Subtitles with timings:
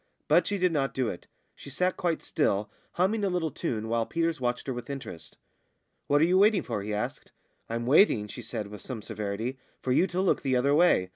[0.27, 4.07] But she did not do it; she sat quite still, humming a little tune, while
[4.07, 5.37] Peters watched her with interest.
[6.07, 7.31] "What are you waiting for?" he asked.
[7.69, 11.09] "I'm waiting," she said, with some severity, "for you to look the other way.